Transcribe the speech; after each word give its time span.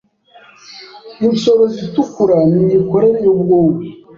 insoro 1.27 1.63
zitukura 1.75 2.37
n’imikorere 2.53 3.17
y’ubwonko 3.25 3.83